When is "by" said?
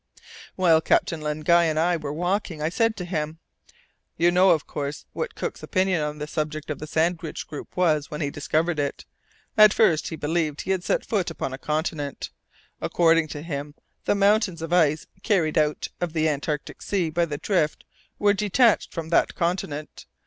17.11-17.25